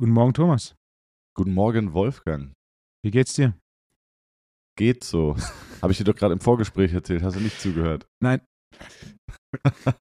[0.00, 0.74] Guten Morgen, Thomas.
[1.36, 2.52] Guten Morgen, Wolfgang.
[3.04, 3.54] Wie geht's dir?
[4.76, 5.36] Geht so.
[5.82, 7.22] Habe ich dir doch gerade im Vorgespräch erzählt.
[7.22, 8.08] Hast du nicht zugehört?
[8.20, 8.40] Nein.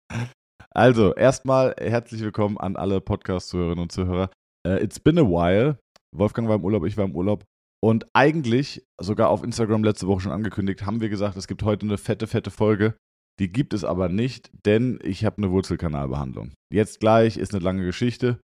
[0.72, 4.32] also, erstmal herzlich willkommen an alle Podcast-Zuhörerinnen und Zuhörer.
[4.66, 5.78] Uh, it's been a while.
[6.12, 7.46] Wolfgang war im Urlaub, ich war im Urlaub.
[7.82, 11.86] Und eigentlich, sogar auf Instagram letzte Woche schon angekündigt, haben wir gesagt, es gibt heute
[11.86, 12.98] eine fette, fette Folge.
[13.40, 16.52] Die gibt es aber nicht, denn ich habe eine Wurzelkanalbehandlung.
[16.74, 18.42] Jetzt gleich ist eine lange Geschichte.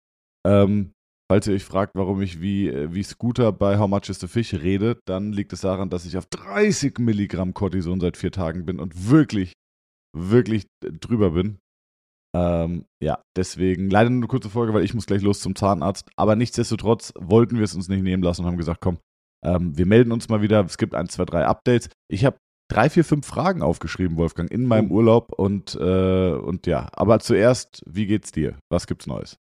[0.47, 0.93] Ähm,
[1.29, 4.55] falls ihr euch fragt, warum ich wie, wie Scooter bei How Much is the Fish
[4.55, 8.79] rede, dann liegt es daran, dass ich auf 30 Milligramm Cortison seit vier Tagen bin
[8.79, 9.55] und wirklich,
[10.17, 11.59] wirklich drüber bin.
[12.37, 16.09] Ähm, ja, deswegen leider nur eine kurze Folge, weil ich muss gleich los zum Zahnarzt.
[16.17, 18.99] Aber nichtsdestotrotz wollten wir es uns nicht nehmen lassen und haben gesagt, komm,
[19.45, 20.65] ähm, wir melden uns mal wieder.
[20.65, 21.89] Es gibt ein, zwei, drei Updates.
[22.11, 22.39] Ich habe
[22.71, 24.97] drei, vier, fünf Fragen aufgeschrieben, Wolfgang, in meinem oh.
[24.97, 25.33] Urlaub.
[25.33, 28.59] Und, äh, und ja, aber zuerst, wie geht's dir?
[28.71, 29.37] Was gibt's Neues?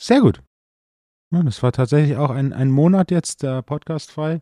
[0.00, 0.42] Sehr gut.
[1.34, 4.40] Ja, das war tatsächlich auch ein, ein Monat jetzt der Podcast frei.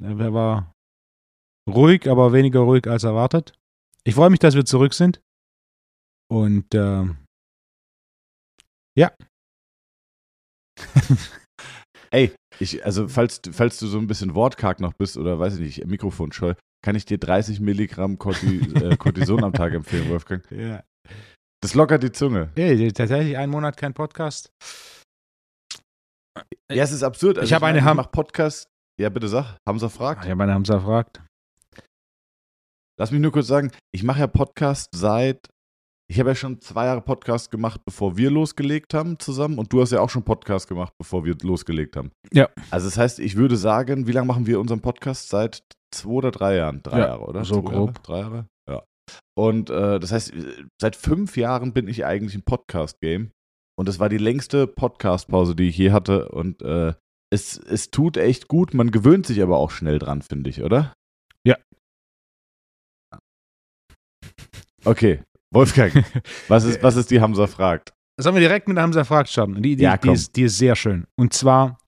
[0.00, 0.72] Er war
[1.68, 3.52] ruhig, aber weniger ruhig als erwartet.
[4.04, 5.20] Ich freue mich, dass wir zurück sind.
[6.30, 7.04] Und äh,
[8.96, 9.12] ja.
[12.10, 15.60] Ey, ich, also falls, falls du so ein bisschen wortkarg noch bist oder weiß ich
[15.60, 20.48] nicht, Mikrofonscheu, kann ich dir 30 Milligramm Corti äh, Cortison am Tag empfehlen, Wolfgang.
[20.50, 20.82] Ja.
[21.60, 22.50] Das lockert die Zunge.
[22.56, 24.50] Ja, tatsächlich einen Monat kein Podcast.
[26.70, 27.38] Ja, es ist absurd.
[27.38, 28.68] Also ich habe eine Ham Podcast.
[29.00, 29.58] Ja, bitte sag.
[29.66, 30.24] Hamza fragt.
[30.24, 31.20] Ich habe eine Hamza fragt.
[32.98, 35.48] Lass mich nur kurz sagen, ich mache ja Podcast seit
[36.10, 39.58] ich habe ja schon zwei Jahre Podcast gemacht, bevor wir losgelegt haben zusammen.
[39.58, 42.12] Und du hast ja auch schon Podcast gemacht, bevor wir losgelegt haben.
[42.32, 42.48] Ja.
[42.70, 45.28] Also das heißt, ich würde sagen, wie lange machen wir unseren Podcast?
[45.28, 45.62] Seit
[45.94, 46.82] zwei oder drei Jahren?
[46.82, 47.44] Drei ja, Jahre, oder?
[47.44, 47.88] So zwei grob.
[47.88, 48.02] Jahre?
[48.02, 48.46] Drei Jahre?
[48.70, 48.82] Ja.
[49.36, 50.32] Und äh, das heißt,
[50.80, 53.30] seit fünf Jahren bin ich eigentlich im Podcast-Game.
[53.78, 56.30] Und das war die längste Podcast-Pause, die ich je hatte.
[56.30, 56.94] Und äh,
[57.30, 58.72] es, es tut echt gut.
[58.72, 60.94] Man gewöhnt sich aber auch schnell dran, finde ich, oder?
[61.46, 61.56] Ja.
[64.84, 65.22] Okay,
[65.52, 65.92] Wolfgang,
[66.48, 67.94] was ist, was ist die Hamza fragt?
[68.20, 69.62] Sollen wir direkt mit der Hamza fragt starten?
[69.62, 71.06] Die, die, ja, die, ist, die ist sehr schön.
[71.16, 71.78] Und zwar,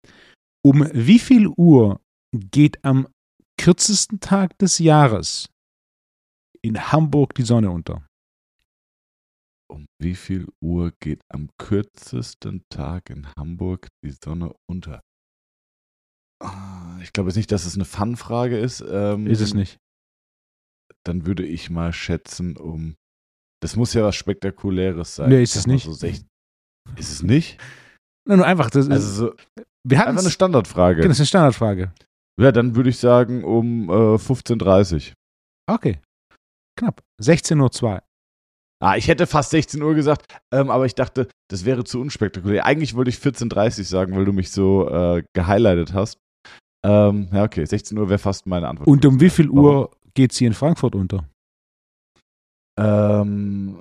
[0.65, 2.00] um wie viel Uhr
[2.32, 3.09] geht am
[3.59, 5.48] kürzesten Tag des Jahres
[6.62, 8.06] in Hamburg die Sonne unter?
[9.69, 15.00] Um wie viel Uhr geht am kürzesten Tag in Hamburg die Sonne unter?
[16.42, 18.81] Ah, ich glaube jetzt nicht, dass es eine Fun-Frage ist.
[18.81, 19.78] Ähm, ist es nicht.
[21.04, 22.97] Dann würde ich mal schätzen um
[23.62, 25.28] das muss ja was Spektakuläres sein.
[25.31, 25.84] Nee, ist es nicht.
[25.84, 26.06] So
[26.97, 27.59] ist es nicht?
[28.26, 28.71] Na, nur einfach.
[28.71, 29.34] Das also so,
[29.84, 30.97] wir einfach eine Standardfrage.
[30.97, 31.93] Genau, das ist eine Standardfrage.
[32.41, 35.15] Ja, dann würde ich sagen um äh, 15.30 Uhr.
[35.71, 35.98] Okay.
[36.78, 37.03] Knapp.
[37.22, 38.03] 16.02 Uhr.
[38.82, 42.65] Ah, ich hätte fast 16 Uhr gesagt, ähm, aber ich dachte, das wäre zu unspektakulär.
[42.65, 46.19] Eigentlich wollte ich 14.30 Uhr sagen, weil du mich so äh, gehighlightet hast.
[46.82, 48.88] Ähm, ja, okay, 16 Uhr wäre fast meine Antwort.
[48.88, 51.28] Und um wie viel Uhr geht sie in Frankfurt unter?
[52.80, 53.76] Ähm,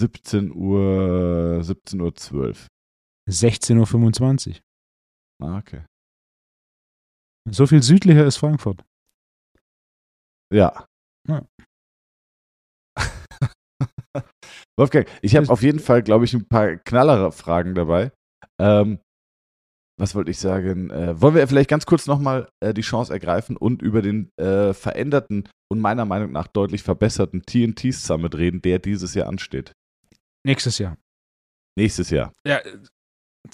[0.00, 2.66] 17 Uhr, 17 Uhr 12.
[3.28, 4.54] 16.25 Uhr.
[5.42, 5.84] Ah, okay.
[7.50, 8.84] So viel südlicher ist Frankfurt.
[10.52, 10.86] Ja.
[11.28, 11.46] ja.
[14.78, 18.12] Wolfgang, ich habe auf jeden Fall, glaube ich, ein paar knallere Fragen dabei.
[18.58, 19.00] Ähm,
[20.00, 20.90] was wollte ich sagen?
[20.90, 24.72] Äh, wollen wir vielleicht ganz kurz nochmal äh, die Chance ergreifen und über den äh,
[24.72, 29.72] veränderten und meiner Meinung nach deutlich verbesserten TNT Summit reden, der dieses Jahr ansteht?
[30.44, 30.96] Nächstes Jahr.
[31.76, 32.32] Nächstes Jahr.
[32.46, 32.60] Ja,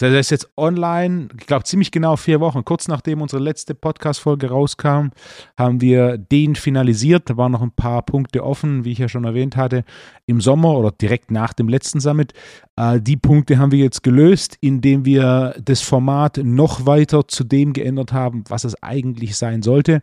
[0.00, 2.64] der ist jetzt online, ich glaube ziemlich genau vier Wochen.
[2.64, 5.10] Kurz nachdem unsere letzte Podcast-Folge rauskam,
[5.56, 7.30] haben wir den finalisiert.
[7.30, 9.84] Da waren noch ein paar Punkte offen, wie ich ja schon erwähnt hatte,
[10.26, 12.32] im Sommer oder direkt nach dem letzten Summit.
[12.76, 17.72] Äh, die Punkte haben wir jetzt gelöst, indem wir das Format noch weiter zu dem
[17.72, 20.02] geändert haben, was es eigentlich sein sollte.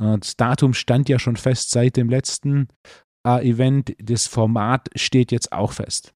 [0.00, 2.68] Äh, das Datum stand ja schon fest seit dem letzten
[3.26, 3.94] äh, Event.
[4.02, 6.14] Das Format steht jetzt auch fest.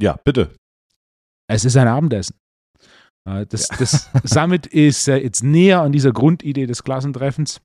[0.00, 0.54] Ja, bitte.
[1.48, 2.36] Es ist ein Abendessen.
[3.28, 7.60] Äh, das, das Summit ist äh, jetzt näher an dieser Grundidee des Klassentreffens.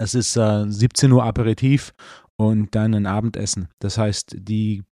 [0.00, 1.92] Es ist 17 Uhr Aperitif
[2.36, 3.68] und dann ein Abendessen.
[3.80, 4.84] Das heißt, die,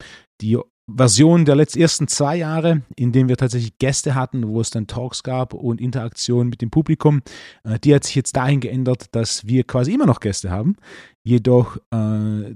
[0.41, 0.57] die
[0.93, 4.87] Version der letzten ersten zwei Jahre, in denen wir tatsächlich Gäste hatten, wo es dann
[4.87, 7.21] Talks gab und Interaktion mit dem Publikum,
[7.63, 10.75] äh, die hat sich jetzt dahin geändert, dass wir quasi immer noch Gäste haben,
[11.23, 12.55] jedoch äh,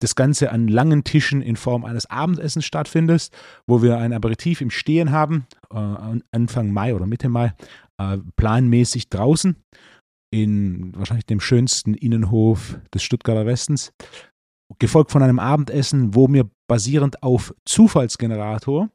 [0.00, 3.30] das Ganze an langen Tischen in Form eines Abendessens stattfindet,
[3.66, 7.54] wo wir ein Aperitif im Stehen haben, äh, Anfang Mai oder Mitte Mai,
[7.98, 9.56] äh, planmäßig draußen.
[10.32, 13.92] in wahrscheinlich dem schönsten Innenhof des Stuttgarter Westens,
[14.78, 18.90] gefolgt von einem Abendessen, wo wir basierend auf Zufallsgenerator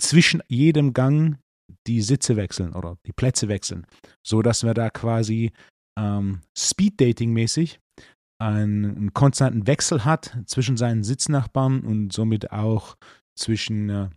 [0.00, 1.38] zwischen jedem Gang
[1.86, 3.86] die Sitze wechseln oder die Plätze wechseln,
[4.26, 5.52] so dass wir da quasi
[5.98, 7.82] ähm, Speed-Dating-mäßig einen,
[8.42, 12.96] einen, konstanten Wechsel hat zwischen seinen Sitznachbarn und somit auch
[13.36, 14.10] zwischen äh,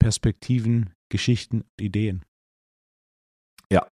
[0.00, 2.24] Perspektiven, Geschichten, Ideen.
[3.72, 3.88] Ja,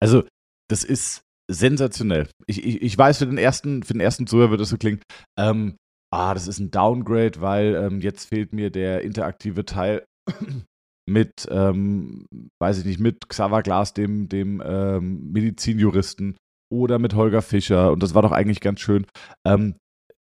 [0.00, 0.24] also
[0.68, 2.28] das ist sensationell.
[2.46, 5.00] Ich, ich, ich weiß, für den ersten, für den ersten Zuhörer wird das so klingen,
[5.38, 5.76] ähm,
[6.12, 10.04] ah, das ist ein Downgrade, weil ähm, jetzt fehlt mir der interaktive Teil
[11.08, 12.26] mit, ähm,
[12.60, 16.36] weiß ich nicht, mit Xaver Glas, dem, dem ähm, Medizinjuristen
[16.70, 19.06] oder mit Holger Fischer und das war doch eigentlich ganz schön.
[19.46, 19.74] Ähm,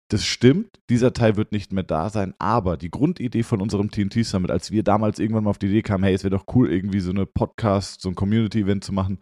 [0.09, 4.25] das stimmt, dieser Teil wird nicht mehr da sein, aber die Grundidee von unserem TNT
[4.25, 6.71] Summit, als wir damals irgendwann mal auf die Idee kamen, hey, es wäre doch cool,
[6.71, 9.19] irgendwie so eine Podcast, so ein Community-Event zu machen,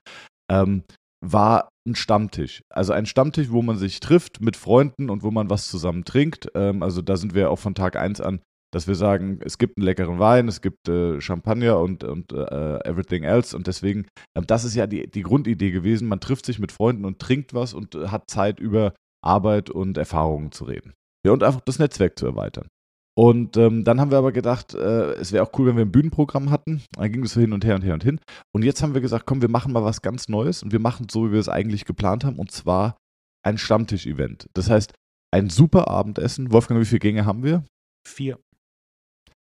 [0.51, 0.85] ähm,
[1.25, 2.63] war ein Stammtisch.
[2.71, 6.51] Also ein Stammtisch, wo man sich trifft mit Freunden und wo man was zusammen trinkt.
[6.55, 8.41] Ähm, also da sind wir auch von Tag 1 an,
[8.75, 12.79] dass wir sagen, es gibt einen leckeren Wein, es gibt äh, Champagner und, und äh,
[12.85, 13.57] everything else.
[13.57, 16.09] Und deswegen, äh, das ist ja die, die Grundidee gewesen.
[16.09, 18.95] Man trifft sich mit Freunden und trinkt was und äh, hat Zeit über
[19.25, 20.93] Arbeit und Erfahrungen zu reden.
[21.25, 22.67] Ja, und einfach das Netzwerk zu erweitern.
[23.17, 25.93] Und ähm, dann haben wir aber gedacht, äh, es wäre auch cool, wenn wir ein
[25.93, 26.83] Bühnenprogramm hatten.
[26.97, 28.21] Dann ging es so hin und her und her und hin.
[28.53, 31.07] Und jetzt haben wir gesagt, komm, wir machen mal was ganz Neues und wir machen
[31.09, 32.97] es so, wie wir es eigentlich geplant haben, und zwar
[33.45, 34.49] ein Stammtisch-Event.
[34.55, 34.95] Das heißt,
[35.33, 36.51] ein super Abendessen.
[36.51, 37.65] Wolfgang, wie viele Gänge haben wir?
[38.07, 38.39] Vier.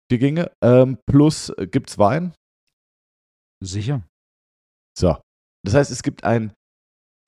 [0.09, 0.51] Vier Gänge.
[0.63, 2.33] Ähm, plus äh, gibt es Wein?
[3.63, 4.03] Sicher.
[4.97, 5.17] So.
[5.65, 6.53] Das heißt, es gibt ein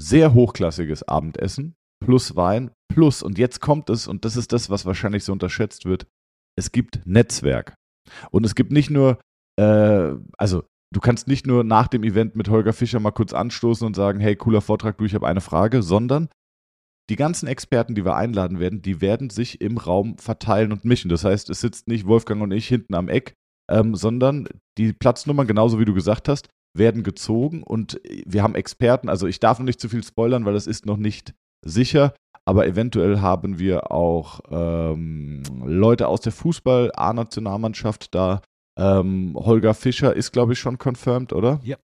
[0.01, 4.85] sehr hochklassiges Abendessen plus Wein plus, und jetzt kommt es, und das ist das, was
[4.85, 6.07] wahrscheinlich so unterschätzt wird,
[6.57, 7.75] es gibt Netzwerk.
[8.31, 9.19] Und es gibt nicht nur,
[9.59, 13.85] äh, also du kannst nicht nur nach dem Event mit Holger Fischer mal kurz anstoßen
[13.85, 16.29] und sagen, hey, cooler Vortrag, du, ich habe eine Frage, sondern
[17.09, 21.09] die ganzen Experten, die wir einladen werden, die werden sich im Raum verteilen und mischen.
[21.09, 23.33] Das heißt, es sitzt nicht Wolfgang und ich hinten am Eck,
[23.69, 24.47] ähm, sondern
[24.77, 26.47] die Platznummern, genauso wie du gesagt hast,
[26.77, 29.09] werden gezogen und wir haben Experten.
[29.09, 31.33] Also ich darf noch nicht zu viel spoilern, weil das ist noch nicht
[31.65, 32.13] sicher
[32.49, 38.41] aber eventuell haben wir auch ähm, Leute aus der Fußball-A-Nationalmannschaft da.
[38.75, 41.59] Ähm, Holger Fischer ist, glaube ich, schon confirmed, oder?
[41.63, 41.77] Ja.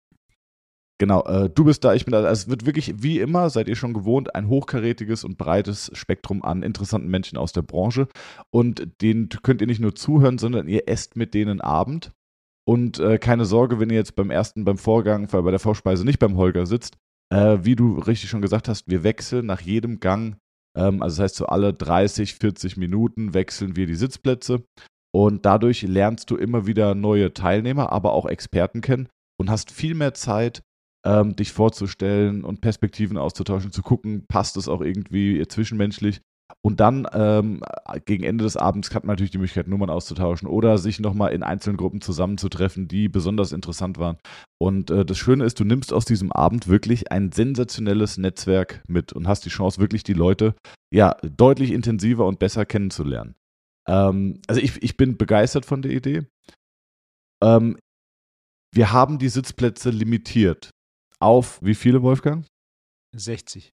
[1.03, 2.19] Genau, äh, du bist da, ich bin da.
[2.19, 6.43] Also es wird wirklich, wie immer, seid ihr schon gewohnt, ein hochkarätiges und breites Spektrum
[6.43, 8.07] an interessanten Menschen aus der Branche.
[8.51, 12.13] Und denen könnt ihr nicht nur zuhören, sondern ihr esst mit denen Abend.
[12.65, 16.19] Und äh, keine Sorge, wenn ihr jetzt beim ersten, beim Vorgang, bei der Vorspeise nicht
[16.19, 16.95] beim Holger sitzt.
[17.29, 20.37] Äh, wie du richtig schon gesagt hast, wir wechseln nach jedem Gang
[20.77, 24.63] ähm, also das heißt, so alle 30, 40 Minuten wechseln wir die Sitzplätze
[25.13, 29.95] und dadurch lernst du immer wieder neue Teilnehmer, aber auch Experten kennen und hast viel
[29.95, 30.63] mehr Zeit,
[31.05, 36.21] ähm, dich vorzustellen und Perspektiven auszutauschen, zu gucken, passt es auch irgendwie zwischenmenschlich
[36.61, 37.61] und dann ähm,
[38.05, 41.43] gegen Ende des Abends hat man natürlich die Möglichkeit, Nummern auszutauschen oder sich nochmal in
[41.43, 44.17] einzelnen Gruppen zusammenzutreffen, die besonders interessant waren.
[44.61, 49.13] Und äh, das Schöne ist, du nimmst aus diesem Abend wirklich ein sensationelles Netzwerk mit
[49.13, 50.55] und hast die Chance, wirklich die Leute
[50.93, 53.35] ja deutlich intensiver und besser kennenzulernen.
[53.87, 56.27] Ähm, also ich, ich bin begeistert von der Idee.
[57.43, 57.77] Ähm,
[58.73, 60.69] wir haben die Sitzplätze limitiert
[61.19, 62.45] auf wie viele, Wolfgang?
[63.15, 63.71] 60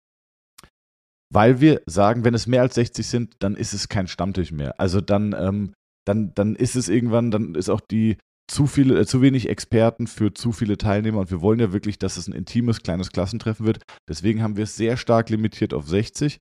[1.35, 4.79] weil wir sagen, wenn es mehr als 60 sind, dann ist es kein Stammtisch mehr.
[4.79, 5.73] Also dann, ähm,
[6.07, 8.17] dann, dann ist es irgendwann, dann ist auch die
[8.49, 11.97] zu viele, äh, zu wenig Experten für zu viele Teilnehmer und wir wollen ja wirklich,
[11.97, 13.81] dass es ein intimes, kleines Klassentreffen wird.
[14.07, 16.37] Deswegen haben wir es sehr stark limitiert auf 60.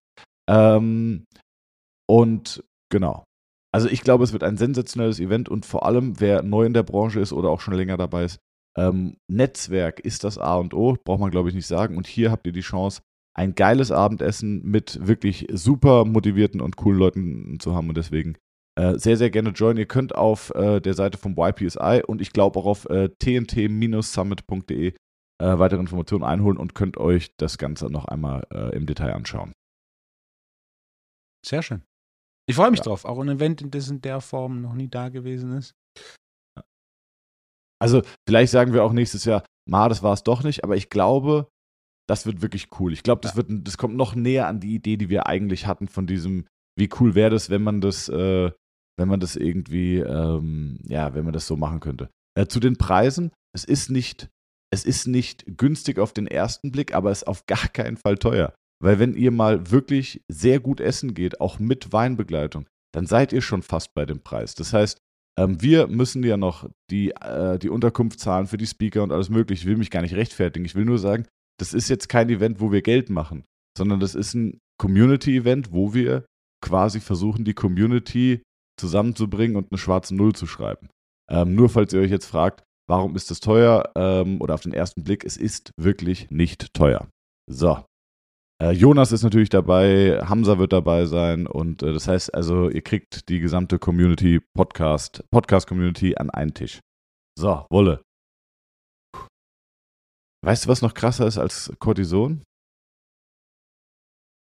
[0.48, 1.24] Ähm,
[2.06, 3.24] und genau.
[3.72, 6.84] Also ich glaube, es wird ein sensationelles Event und vor allem, wer neu in der
[6.84, 8.38] Branche ist oder auch schon länger dabei ist,
[8.76, 11.96] ähm, Netzwerk ist das A und O, braucht man glaube ich nicht sagen.
[11.96, 13.02] Und hier habt ihr die Chance,
[13.36, 18.36] ein geiles Abendessen mit wirklich super motivierten und coolen Leuten zu haben und deswegen
[18.76, 19.78] äh, sehr, sehr gerne joinen.
[19.78, 24.88] Ihr könnt auf äh, der Seite vom YPSI und ich glaube auch auf äh, tnt-summit.de
[24.88, 24.94] äh,
[25.38, 29.52] weitere Informationen einholen und könnt euch das Ganze noch einmal äh, im Detail anschauen.
[31.44, 31.82] Sehr schön.
[32.48, 32.84] Ich freue mich ja.
[32.84, 33.04] drauf.
[33.04, 35.74] Auch ein Event, das in der Form noch nie da gewesen ist.
[37.84, 40.88] Also, vielleicht sagen wir auch nächstes Jahr, ma, das war es doch nicht, aber ich
[40.88, 41.48] glaube,
[42.08, 42.94] das wird wirklich cool.
[42.94, 43.42] Ich glaube, das, ja.
[43.46, 46.46] das kommt noch näher an die Idee, die wir eigentlich hatten von diesem,
[46.78, 48.50] wie cool wäre das, wenn man das, äh,
[48.98, 52.08] wenn man das irgendwie, ähm, ja, wenn man das so machen könnte.
[52.38, 54.30] Äh, zu den Preisen, es ist nicht,
[54.72, 58.16] es ist nicht günstig auf den ersten Blick, aber es ist auf gar keinen Fall
[58.16, 58.54] teuer.
[58.82, 63.42] Weil wenn ihr mal wirklich sehr gut essen geht, auch mit Weinbegleitung, dann seid ihr
[63.42, 64.54] schon fast bei dem Preis.
[64.54, 64.98] Das heißt,
[65.38, 69.30] ähm, wir müssen ja noch die, äh, die Unterkunft zahlen für die Speaker und alles
[69.30, 69.62] mögliche.
[69.62, 70.64] Ich will mich gar nicht rechtfertigen.
[70.64, 71.26] Ich will nur sagen,
[71.58, 73.44] das ist jetzt kein Event, wo wir Geld machen,
[73.76, 76.24] sondern das ist ein Community-Event, wo wir
[76.62, 78.42] quasi versuchen, die Community
[78.78, 80.88] zusammenzubringen und eine schwarze Null zu schreiben.
[81.30, 83.90] Ähm, nur falls ihr euch jetzt fragt, warum ist das teuer?
[83.94, 87.08] Ähm, oder auf den ersten Blick, es ist wirklich nicht teuer.
[87.50, 87.84] So.
[88.62, 92.82] Äh, Jonas ist natürlich dabei, Hamza wird dabei sein und äh, das heißt also, ihr
[92.82, 96.80] kriegt die gesamte Community, Podcast, Podcast-Community an einen Tisch.
[97.36, 98.02] So, Wolle.
[100.44, 102.44] Weißt du, was noch krasser ist als Cortison?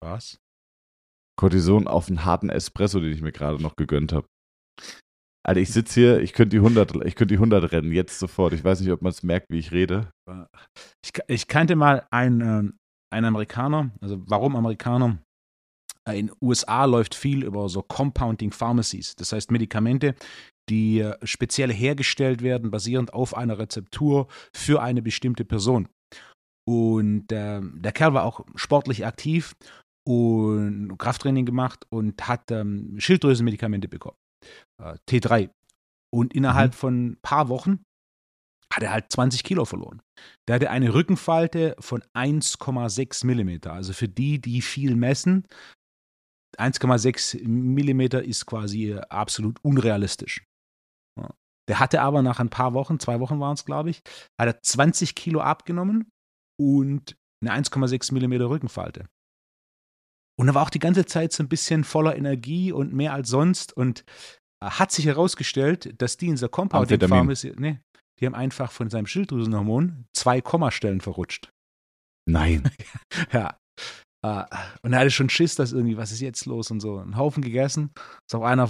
[0.02, 0.38] Was?
[1.38, 4.26] Cortison auf einen harten Espresso, den ich mir gerade noch gegönnt habe.
[5.42, 8.52] Alter, ich sitze hier, ich könnte die 100, ich könnte die 100 rennen, jetzt sofort.
[8.52, 10.10] Ich weiß nicht, ob man es merkt, wie ich rede.
[11.04, 12.78] Ich, ich kannte mal einen,
[13.10, 15.18] einen Amerikaner, also warum Amerikaner?
[16.08, 20.14] Äh, in den USA läuft viel über so Compounding Pharmacies, das heißt Medikamente,
[20.68, 25.88] die äh, speziell hergestellt werden, basierend auf einer Rezeptur für eine bestimmte Person.
[26.68, 29.56] Und äh, der Kerl war auch sportlich aktiv
[30.06, 34.16] und Krafttraining gemacht und hat ähm, Schilddrüsenmedikamente bekommen.
[34.80, 35.50] Äh, T3.
[36.12, 36.76] Und innerhalb mhm.
[36.76, 37.82] von ein paar Wochen
[38.80, 40.00] hat er halt 20 Kilo verloren.
[40.48, 43.72] Der hatte eine Rückenfalte von 1,6 Millimeter.
[43.72, 45.46] Also für die, die viel messen,
[46.58, 50.44] 1,6 Millimeter ist quasi absolut unrealistisch.
[51.68, 54.02] Der hatte aber nach ein paar Wochen, zwei Wochen waren es, glaube ich,
[54.40, 56.10] hat er 20 Kilo abgenommen
[56.60, 59.06] und eine 1,6 Millimeter Rückenfalte.
[60.36, 63.28] Und er war auch die ganze Zeit so ein bisschen voller Energie und mehr als
[63.28, 63.76] sonst.
[63.76, 64.04] Und
[64.62, 67.78] äh, hat sich herausgestellt, dass die in der Compounding Pharmacy, nee,
[68.20, 71.50] die haben einfach von seinem Schilddrüsenhormon zwei Kommastellen verrutscht.
[72.28, 72.70] Nein.
[73.32, 73.58] ja.
[74.24, 74.44] Uh,
[74.82, 76.98] und er hatte schon Schiss, dass irgendwie, was ist jetzt los und so.
[76.98, 77.90] Einen Haufen gegessen.
[78.28, 78.68] Ist auch einer,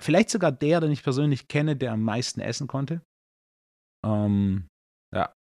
[0.00, 3.00] vielleicht, sogar der, den ich persönlich kenne, der am meisten essen konnte.
[4.04, 4.66] Ähm,
[5.14, 5.32] ja.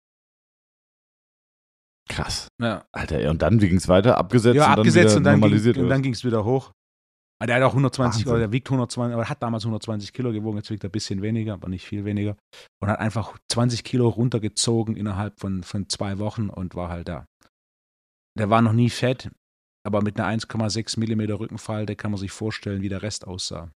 [2.10, 2.48] Krass.
[2.60, 2.86] Ja.
[2.92, 4.18] Alter, und dann, wie ging es weiter?
[4.18, 5.76] Abgesetzt ja, und abgesetzt dann und dann normalisiert?
[5.76, 6.72] Ging, und dann ging es wieder hoch.
[7.44, 10.56] Ah, der hat auch 120, oder der wiegt 120, aber hat damals 120 Kilo gewogen,
[10.56, 12.38] jetzt wiegt er ein bisschen weniger, aber nicht viel weniger.
[12.80, 17.26] Und hat einfach 20 Kilo runtergezogen innerhalb von, von zwei Wochen und war halt da.
[18.38, 19.30] Der war noch nie fett,
[19.86, 23.70] aber mit einer 1,6 Millimeter Rückenfalte kann man sich vorstellen, wie der Rest aussah.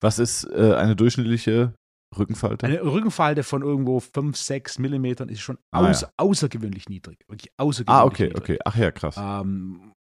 [0.00, 1.74] Was ist äh, eine durchschnittliche
[2.16, 2.66] Rückenfalte?
[2.66, 6.12] Eine Rückenfalte von irgendwo 5, 6 Millimetern ist schon ah, außer, ja.
[6.16, 7.18] außergewöhnlich niedrig.
[7.26, 8.40] Wirklich außergewöhnlich ah, okay, niedrig.
[8.40, 8.58] okay.
[8.64, 9.16] Ach ja, krass.
[9.18, 9.92] Ähm,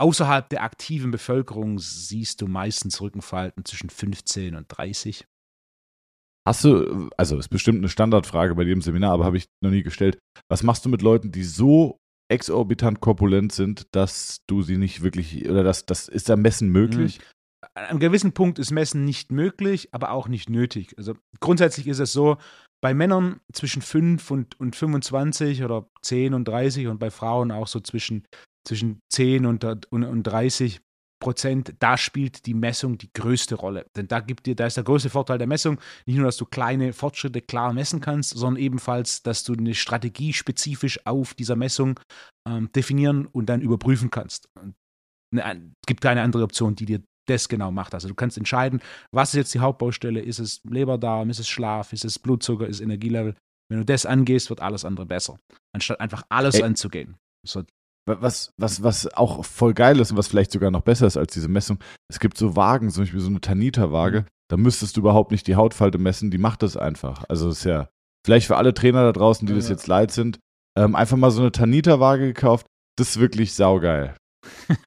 [0.00, 5.26] außerhalb der aktiven Bevölkerung siehst du meistens Rückenfalten zwischen 15 und 30.
[6.48, 9.82] Hast du, also ist bestimmt eine Standardfrage bei im Seminar, aber habe ich noch nie
[9.82, 10.18] gestellt.
[10.50, 11.98] Was machst du mit Leuten, die so
[12.30, 17.18] exorbitant korpulent sind, dass du sie nicht wirklich, oder das, das ist da Messen möglich?
[17.18, 17.24] Mhm.
[17.74, 20.94] An einem gewissen Punkt ist Messen nicht möglich, aber auch nicht nötig.
[20.96, 22.38] Also grundsätzlich ist es so,
[22.82, 27.66] bei Männern zwischen 5 und, und 25 oder 10 und 30 und bei Frauen auch
[27.66, 28.26] so zwischen
[28.66, 30.80] zwischen 10 und, und, und 30
[31.20, 33.86] Prozent, da spielt die Messung die größte Rolle.
[33.94, 36.46] Denn da gibt dir, da ist der größte Vorteil der Messung, nicht nur, dass du
[36.46, 42.00] kleine Fortschritte klar messen kannst, sondern ebenfalls, dass du eine Strategie spezifisch auf dieser Messung
[42.48, 44.48] ähm, definieren und dann überprüfen kannst.
[45.32, 47.94] Es gibt keine andere Option, die dir das genau macht.
[47.94, 48.80] Also du kannst entscheiden,
[49.12, 50.20] was ist jetzt die Hauptbaustelle?
[50.20, 53.36] Ist es Leberdarm, ist es Schlaf, ist es Blutzucker, ist es Energielevel?
[53.70, 55.38] Wenn du das angehst, wird alles andere besser.
[55.72, 56.62] Anstatt einfach alles Ey.
[56.62, 57.16] anzugehen.
[57.46, 57.62] So
[58.06, 61.32] was, was, was auch voll geil ist und was vielleicht sogar noch besser ist als
[61.32, 61.78] diese Messung,
[62.08, 64.26] es gibt so Wagen, zum Beispiel so eine Tanita-Waage, mhm.
[64.48, 67.24] da müsstest du überhaupt nicht die Hautfalte messen, die macht das einfach.
[67.28, 67.88] Also ist ja,
[68.24, 70.38] vielleicht für alle Trainer da draußen, die ja, das jetzt leid sind,
[70.76, 72.66] ähm, einfach mal so eine Tanita-Waage gekauft,
[72.96, 74.16] das ist wirklich saugeil.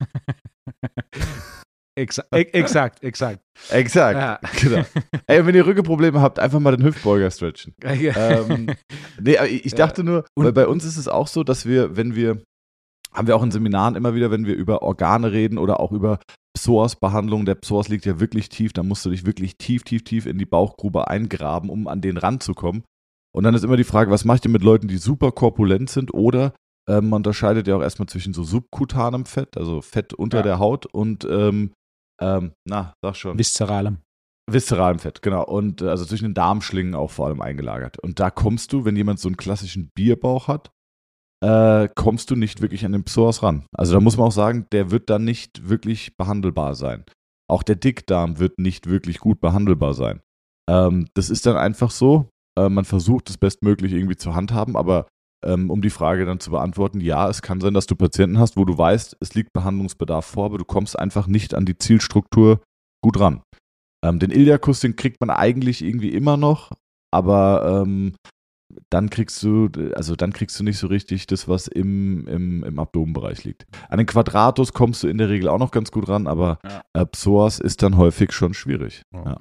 [1.96, 3.39] Exa e-, exakt, exakt.
[3.70, 4.39] Exakt, ja.
[4.60, 4.84] genau.
[5.27, 7.75] Ey, wenn ihr Rückenprobleme habt, einfach mal den Hüftbeuger stretchen.
[7.84, 8.75] ähm,
[9.20, 12.41] nee, ich dachte nur, weil bei uns ist es auch so, dass wir, wenn wir
[13.13, 16.20] haben wir auch in Seminaren immer wieder, wenn wir über Organe reden oder auch über
[16.58, 17.46] Psoas-Behandlung.
[17.46, 20.38] Der Psoas liegt ja wirklich tief, da musst du dich wirklich tief, tief, tief in
[20.38, 22.84] die Bauchgrube eingraben, um an den ranzukommen.
[23.36, 26.13] Und dann ist immer die Frage, was macht ihr mit Leuten, die super korpulent sind
[26.13, 26.53] oder
[26.88, 30.43] ähm, man unterscheidet ja auch erstmal zwischen so subkutanem Fett, also Fett unter ja.
[30.43, 31.72] der Haut und ähm,
[32.22, 33.39] ähm, na, sag schon.
[33.39, 34.00] Viszeralem.
[34.51, 35.46] Viszeralem Fett, genau.
[35.46, 37.98] Und äh, also zwischen den Darmschlingen auch vor allem eingelagert.
[38.00, 40.72] Und da kommst du, wenn jemand so einen klassischen Bierbauch hat,
[41.43, 43.65] äh, kommst du nicht wirklich an den Psoas ran.
[43.75, 47.03] Also da muss man auch sagen, der wird dann nicht wirklich behandelbar sein.
[47.50, 50.21] Auch der Dickdarm wird nicht wirklich gut behandelbar sein.
[50.69, 52.29] Ähm, das ist dann einfach so.
[52.57, 55.07] Äh, man versucht es bestmöglich irgendwie zu handhaben, aber
[55.43, 58.55] ähm, um die Frage dann zu beantworten, ja, es kann sein, dass du Patienten hast,
[58.55, 62.62] wo du weißt, es liegt Behandlungsbedarf vor, aber du kommst einfach nicht an die Zielstruktur
[63.03, 63.41] gut ran.
[64.05, 66.71] Ähm, den Iliakus, den kriegt man eigentlich irgendwie immer noch,
[67.12, 68.15] aber ähm,
[68.89, 72.79] dann kriegst du, also dann kriegst du nicht so richtig das, was im, im, im
[72.79, 73.65] Abdomenbereich liegt.
[73.89, 76.83] An den Quadratus kommst du in der Regel auch noch ganz gut ran, aber Ja.
[77.01, 79.03] äh, Psoas ist dann häufig schon schwierig.
[79.13, 79.39] Ja.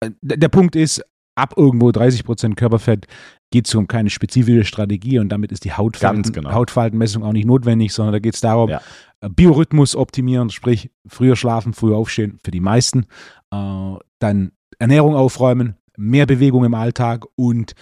[0.00, 1.02] Äh, Der der Punkt ist,
[1.36, 3.06] ab irgendwo 30% Körperfett
[3.50, 6.52] geht es um keine spezifische Strategie und damit ist die Hautfalten, genau.
[6.52, 8.80] Hautfaltenmessung auch nicht notwendig, sondern da geht es darum, Ja.
[9.20, 13.06] äh, Biorhythmus optimieren, sprich früher schlafen, früher aufstehen für die meisten,
[13.52, 17.74] äh, dann Ernährung aufräumen, mehr Bewegung im Alltag und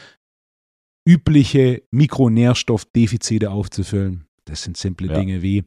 [1.08, 4.26] übliche Mikronährstoffdefizite aufzufüllen.
[4.44, 5.14] Das sind simple Ja.
[5.18, 5.64] Dinge wie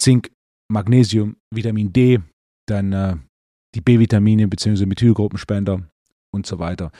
[0.00, 0.30] Zink,
[0.70, 2.18] Magnesium, Vitamin D,
[2.66, 3.16] dann äh,
[3.74, 4.86] die B-Vitamine bzw.
[4.86, 5.88] Methylgruppenspender
[6.32, 6.90] und so weiter.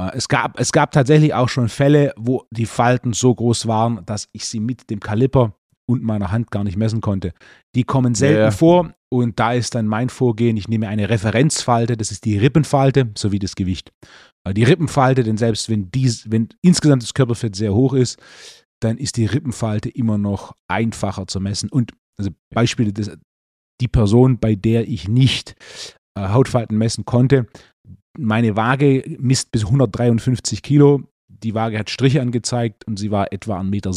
[0.00, 4.04] Äh, es, gab, es gab tatsächlich auch schon Fälle, wo die Falten so groß waren,
[4.06, 5.54] dass ich sie mit dem Kaliper
[5.88, 7.32] und meiner Hand gar nicht messen konnte.
[7.74, 8.50] Die kommen selten Ja.
[8.50, 13.10] vor und da ist dann mein Vorgehen, ich nehme eine Referenzfalte, das ist die Rippenfalte
[13.16, 13.92] sowie das Gewicht.
[14.44, 18.18] Äh, Die Rippenfalte, denn selbst wenn, dies, wenn insgesamt das Körperfett sehr hoch ist,
[18.80, 21.68] dann ist die Rippenfalte immer noch einfacher zu messen.
[21.68, 23.10] Und also Beispiele, das,
[23.80, 25.54] die Person, bei der ich nicht
[26.16, 27.46] äh, Hautfalten messen konnte,
[28.18, 31.02] meine Waage misst bis 153 Kilo.
[31.28, 33.92] Die Waage hat Striche angezeigt und sie war etwa 1,70 Meter.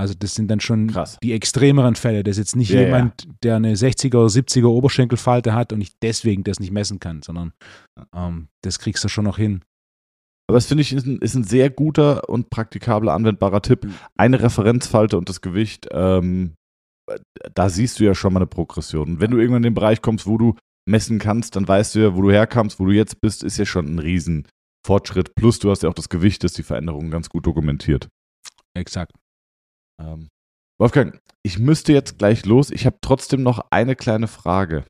[0.00, 1.18] Also das sind dann schon Krass.
[1.22, 2.22] die extremeren Fälle.
[2.22, 2.86] Das ist jetzt nicht Ja, ja.
[2.86, 7.20] jemand, der eine 60er oder 70er Oberschenkelfalte hat und ich deswegen das nicht messen kann,
[7.20, 7.52] sondern
[8.14, 9.62] ähm, das kriegst du schon noch hin.
[10.48, 13.86] Aber das finde ich ist ein, ist ein sehr guter und praktikabler, anwendbarer Tipp.
[14.16, 16.54] Eine Referenzfalte und das Gewicht, ähm,
[17.54, 19.10] da siehst du ja schon mal eine Progression.
[19.10, 20.56] Und wenn du irgendwann in den Bereich kommst, wo du
[20.88, 23.66] messen kannst, dann weißt du ja, wo du herkamst, wo du jetzt bist, ist ja
[23.66, 24.48] schon ein riesen
[24.86, 25.34] Fortschritt.
[25.34, 28.08] Plus du hast ja auch das Gewicht, das die Veränderungen ganz gut dokumentiert.
[28.74, 29.12] Exakt.
[30.00, 30.28] Ähm,
[30.80, 32.70] Wolfgang, ich müsste jetzt gleich los.
[32.70, 34.84] Ich habe trotzdem noch eine kleine Frage.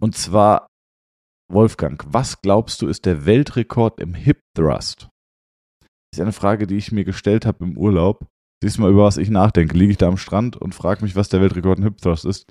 [0.00, 0.66] Und zwar,
[1.52, 5.08] Wolfgang, was glaubst du ist der Weltrekord im Hip Thrust?
[6.10, 8.26] Das ist eine Frage, die ich mir gestellt habe im Urlaub.
[8.62, 9.76] Siehst du mal, über was ich nachdenke.
[9.76, 12.44] Liege ich da am Strand und frage mich, was der Weltrekord im Hip Thrust ist.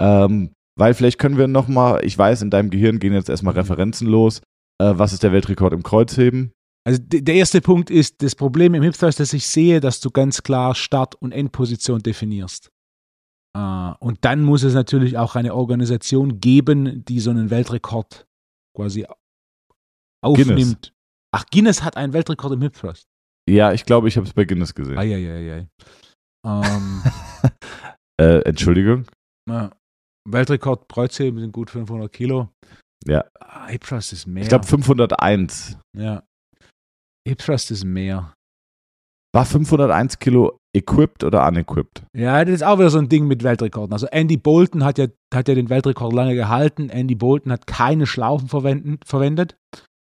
[0.00, 4.06] Ähm, weil vielleicht können wir nochmal, ich weiß, in deinem Gehirn gehen jetzt erstmal Referenzen
[4.06, 4.40] los.
[4.80, 6.52] Äh, was ist der Weltrekord im Kreuzheben?
[6.88, 10.10] Also der erste Punkt ist, das Problem im Hip Thrust, dass ich sehe, dass du
[10.10, 12.70] ganz klar Start- und Endposition definierst.
[13.54, 18.26] Äh, und dann muss es natürlich auch eine Organisation geben, die so einen Weltrekord
[18.74, 19.06] quasi
[20.24, 20.94] aufnimmt.
[21.30, 23.04] Ach, Guinness hat einen Weltrekord im Hip Thrust.
[23.50, 24.96] Ja, ich glaube, ich habe es bei Guinness gesehen.
[24.96, 25.68] Eieiei.
[26.46, 27.02] Ähm,
[28.20, 29.04] Äh, Entschuldigung.
[29.46, 29.70] na,
[30.26, 32.48] Weltrekord Kreuzheben sind gut 500 Kilo.
[33.06, 33.24] Ja.
[33.38, 34.42] Ah, Hip Thrust ist mehr.
[34.42, 35.76] Ich glaube 501.
[35.94, 36.22] ja.
[37.28, 38.34] Hip Thrust ist mehr.
[39.34, 42.02] War 501 Kilo equipped oder unequipped?
[42.16, 43.92] Ja, das ist auch wieder so ein Ding mit Weltrekorden.
[43.92, 46.88] Also Andy Bolton hat ja, hat ja den Weltrekord lange gehalten.
[46.88, 49.56] Andy Bolton hat keine Schlaufen verwendet.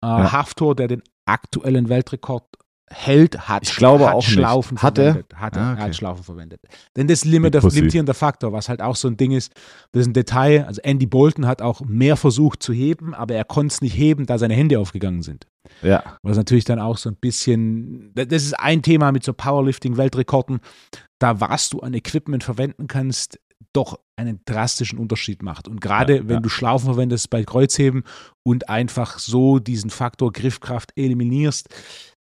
[0.05, 0.33] Äh, Ja.
[0.33, 2.45] Haftor, der den aktuellen Weltrekord
[2.91, 4.33] hält, hat, Ich glaube hat auch nicht.
[4.33, 4.81] Schlaufen er?
[4.81, 5.35] verwendet.
[5.35, 5.83] Hat er, Ah, okay.
[5.83, 6.61] hat Schlaufen verwendet.
[6.97, 7.79] Denn das Limit, Pussy.
[7.79, 9.53] limitierender Faktor, was halt auch so ein Ding ist,
[9.93, 10.65] das ist ein Detail.
[10.67, 14.27] Also Andy Bolton hat auch mehr versucht zu heben, aber er konnte es nicht heben,
[14.27, 15.47] da seine Hände aufgegangen sind.
[15.83, 16.19] Ja.
[16.23, 20.61] Was natürlich dann auch so ein bisschen, das ist ein Thema mit so Powerlifting-Weltrekorden,
[21.19, 23.39] da was du an Equipment verwenden kannst,
[23.75, 25.69] doch einen drastischen Unterschied macht.
[25.69, 26.41] Und gerade Ja, wenn ja.
[26.41, 28.03] du Schlaufen verwendest bei Kreuzheben
[28.43, 31.69] und einfach so diesen Faktor Griffkraft eliminierst,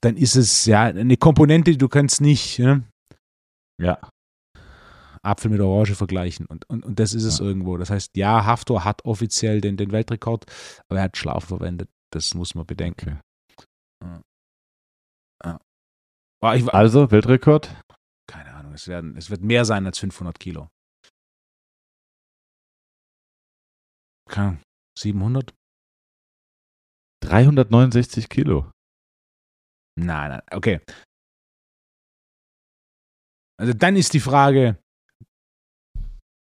[0.02, 2.84] dann ist es ja eine Komponente, die du kannst nicht ne,
[3.80, 3.98] Ja.
[5.22, 6.46] Apfel mit Orange vergleichen.
[6.46, 7.44] Und, und, und das ist es Ja.
[7.44, 7.76] irgendwo.
[7.76, 10.46] Das heißt, ja, Haftor hat offiziell den, den Weltrekord,
[10.88, 11.90] aber er hat Schlaufen verwendet.
[12.12, 13.20] Das muss man bedenken.
[14.02, 14.20] Okay.
[16.42, 17.68] Aber ich, Also, Weltrekord?
[18.26, 20.68] keine Ahnung, es, werden, es wird mehr sein als 500 Kilo.
[24.30, 24.62] Keine Ahnung,
[24.98, 25.52] 700?
[27.22, 28.70] 369 Kilo.
[30.00, 30.80] Nein, nein, okay.
[33.58, 34.76] Also dann ist die Frage,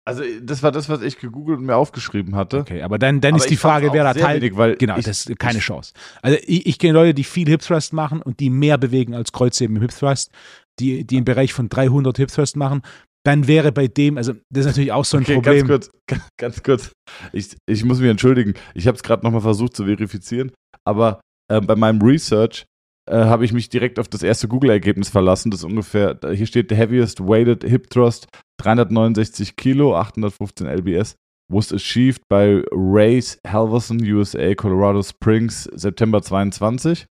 [0.05, 2.59] Also, das war das, was ich gegoogelt und mir aufgeschrieben hatte.
[2.59, 4.41] okay, aber dann, dann Aber ist die Frage, wer da teilt.
[4.41, 5.93] wenig, weil Genau, ich, das ist keine ich, Chance.
[6.21, 9.31] Also ich, ich kenne Leute, die viel Hip Thrust machen und die mehr bewegen als
[9.31, 10.31] Kreuzheben im Hip Thrust,
[10.79, 12.81] die, die im Bereich von 300 Hip Thrust machen.
[13.25, 15.67] Dann wäre bei dem, also das ist natürlich auch so ein Okay, Problem.
[15.67, 16.91] ganz kurz, ga- ganz kurz.
[17.31, 18.55] Ich, ich muss mich entschuldigen.
[18.73, 20.51] Ich habe es gerade nochmal versucht zu verifizieren,
[20.85, 22.65] aber äh, bei meinem Research
[23.09, 25.51] äh, habe ich mich direkt auf das erste Google-Ergebnis verlassen.
[25.51, 31.15] Das ungefähr, hier steht Heaviest Weighted Hip Thrust, 369 Kilo, 815 lbs.
[31.51, 37.05] Was achieved by Race Halverson, USA, Colorado Springs, September 22.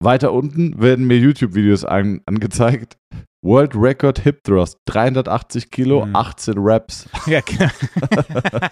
[0.00, 2.96] Weiter unten werden mir YouTube-Videos an, angezeigt,
[3.44, 6.16] World Record Hip Thrust, 380 Kilo, Mhm.
[6.16, 7.08] 18 Reps.
[7.26, 7.70] Ja, genau.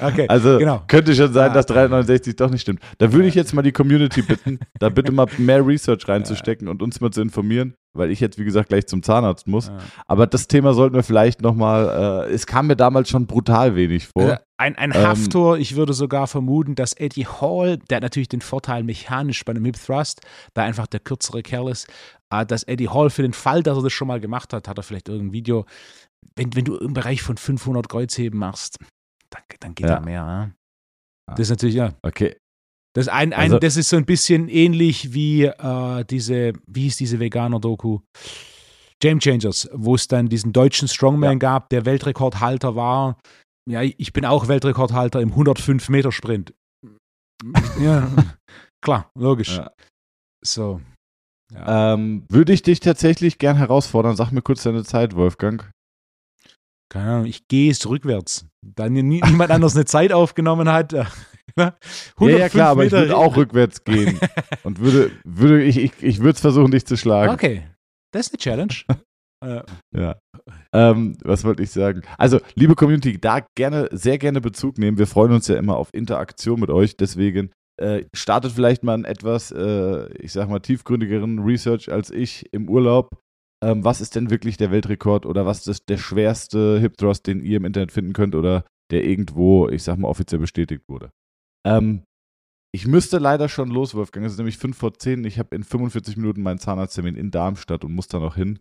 [0.00, 0.82] okay, Also genau.
[0.86, 1.54] könnte schon sein, Ah.
[1.54, 2.80] dass 369 doch nicht stimmt.
[2.98, 6.82] Da würde ich jetzt mal die Community bitten, da bitte mal mehr Research reinzustecken und
[6.82, 9.70] uns mal zu informieren, weil ich jetzt, wie gesagt, gleich zum Zahnarzt muss.
[10.06, 14.08] Aber das Thema sollten wir vielleicht nochmal, äh, es kam mir damals schon brutal wenig
[14.08, 14.22] vor.
[14.22, 18.28] Also ein, ein Ähm, Haftor, ich würde sogar vermuten, dass Eddie Hall, der hat natürlich
[18.28, 20.20] den Vorteil mechanisch bei einem Hip Thrust,
[20.54, 23.82] da einfach der kürzere Kerl ist, äh, dass Eddie Hall für den Fall, dass er
[23.82, 25.66] das schon mal gemacht hat, hat er vielleicht irgendein Video,
[26.36, 28.78] wenn, wenn du im Bereich von 500 Kreuzheben machst,
[29.30, 29.96] dann, dann geht Ja.
[29.96, 30.14] da mehr.
[31.28, 31.34] Ja?
[31.36, 32.36] Das ist natürlich, ja, Okay,
[32.94, 36.82] das, ist ein, ein, Also- das ist so ein bisschen ähnlich wie äh, diese, wie
[36.82, 38.00] hieß diese Veganer-Doku?
[39.00, 41.38] Game Changers, wo es dann diesen deutschen Strongman Ja.
[41.38, 43.18] gab, der Weltrekordhalter war.
[43.68, 46.52] Ja, ich bin auch Weltrekordhalter im 105-Meter-Sprint.
[47.80, 48.08] ja,
[48.84, 49.56] klar, logisch.
[49.56, 49.70] Ja.
[50.44, 50.80] So.
[51.52, 51.94] Ja.
[51.94, 54.16] ähm, würde ich dich tatsächlich gern herausfordern.
[54.16, 55.70] Sag mir kurz deine Zeit, Wolfgang.
[56.90, 58.46] Keine Ahnung, ich gehe es rückwärts.
[58.64, 60.94] Da nie, niemand anders eine Zeit aufgenommen hat.
[61.58, 61.74] Ja,
[62.18, 64.18] ja, klar, aber ich würde auch rückwärts gehen.
[64.62, 67.30] Und würde, würde ich, ich, ich würde es versuchen, dich zu schlagen.
[67.34, 67.66] Okay,
[68.10, 68.74] das ist eine Challenge.
[69.44, 69.62] äh,
[69.94, 70.16] Ja.
[70.72, 72.02] Ähm, was wollte ich sagen?
[72.16, 74.96] Also, liebe Community, da gerne, sehr gerne Bezug nehmen.
[74.96, 76.96] Wir freuen uns ja immer auf Interaktion mit euch.
[76.96, 77.50] Deswegen
[77.82, 82.68] äh, startet vielleicht mal einen etwas, äh, ich sag mal, tiefgründigeren Research als ich im
[82.68, 83.10] Urlaub.
[83.62, 87.40] Ähm, was ist denn wirklich der Weltrekord oder was ist der schwerste Hip Thrust, den
[87.40, 91.10] ihr im Internet finden könnt oder der irgendwo, ich sag mal, offiziell bestätigt wurde?
[91.66, 92.04] Ähm,
[92.74, 94.24] ich müsste leider schon los, Wolfgang.
[94.24, 95.24] Es ist nämlich 5 vor 10.
[95.24, 98.58] Ich habe in 45 Minuten meinen Zahnarzttermin in Darmstadt und muss da noch hin.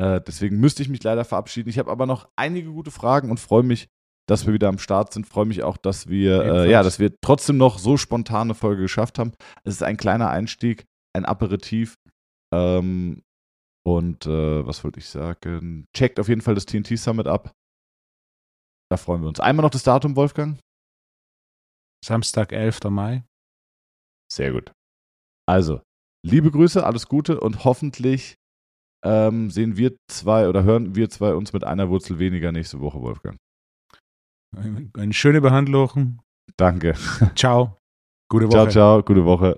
[0.00, 1.70] Äh, deswegen müsste ich mich leider verabschieden.
[1.70, 3.88] Ich habe aber noch einige gute Fragen und freue mich,
[4.28, 5.26] dass wir wieder am Start sind.
[5.26, 9.18] Freue mich auch, dass wir, äh, ja, dass wir trotzdem noch so spontane Folge geschafft
[9.18, 9.32] haben.
[9.64, 10.84] Es ist ein kleiner Einstieg,
[11.14, 11.94] ein Aperitif.
[12.52, 13.22] Ähm,
[13.86, 15.86] und äh, was wollte ich sagen?
[15.96, 17.52] Checkt auf jeden Fall das TNT Summit ab.
[18.90, 19.40] Da freuen wir uns.
[19.40, 20.58] Einmal noch das Datum, Wolfgang.
[22.04, 22.80] Samstag, 11.
[22.90, 23.24] Mai.
[24.30, 24.72] Sehr gut.
[25.48, 25.80] Also,
[26.24, 28.34] liebe Grüße, alles Gute und hoffentlich
[29.04, 33.00] ähm, sehen wir zwei oder hören wir zwei uns mit einer Wurzel weniger nächste Woche,
[33.00, 33.38] Wolfgang.
[34.56, 36.20] Eine schöne Behandlung.
[36.56, 36.94] Danke.
[37.34, 37.78] Ciao.
[38.28, 38.52] Gute Woche.
[38.52, 39.02] Ciao, ciao.
[39.02, 39.56] Gute Woche.